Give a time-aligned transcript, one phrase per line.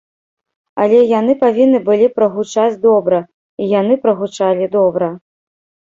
[0.85, 3.19] Але яны павінны былі прагучаць добра,
[3.65, 5.15] і яны прагучалі добра.